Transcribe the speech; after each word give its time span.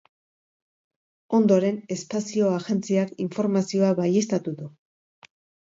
Ondoren, 1.39 1.77
espazio 1.97 2.49
agentziak 2.55 3.13
informazioa 3.29 3.95
baieztatu 4.03 4.59
du. 4.63 4.75